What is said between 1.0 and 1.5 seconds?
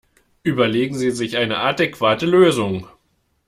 sich